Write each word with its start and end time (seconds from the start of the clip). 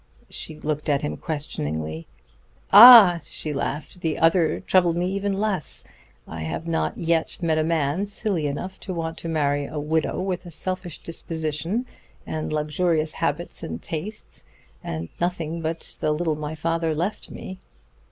She 0.31 0.55
looked 0.57 0.89
at 0.89 1.03
him 1.03 1.15
questioningly. 1.15 2.07
"Ah!" 2.73 3.19
she 3.21 3.53
laughed. 3.53 4.01
"The 4.01 4.17
other 4.17 4.49
kind 4.55 4.65
trouble 4.65 4.93
me 4.93 5.11
even 5.11 5.31
less. 5.33 5.83
I 6.27 6.41
have 6.41 6.67
not 6.67 6.97
yet 6.97 7.37
met 7.39 7.59
a 7.59 7.63
man 7.63 8.07
silly 8.07 8.47
enough 8.47 8.79
to 8.79 8.95
want 8.95 9.19
to 9.19 9.29
marry 9.29 9.67
a 9.67 9.77
widow 9.79 10.19
with 10.19 10.47
a 10.47 10.49
selfish 10.49 11.03
disposition, 11.03 11.85
and 12.25 12.51
luxurious 12.51 13.11
habits 13.13 13.61
and 13.61 13.79
tastes, 13.79 14.43
and 14.83 15.09
nothing 15.19 15.61
but 15.61 15.97
the 15.99 16.11
little 16.11 16.35
my 16.35 16.55
father 16.55 16.95
left 16.95 17.29
me." 17.29 17.59